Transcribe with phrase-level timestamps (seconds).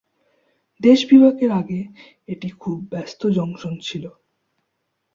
[0.81, 1.81] দেশ বিভাগের আগে
[2.27, 4.03] এটি খুব ব্যস্ত জংশন ছিল।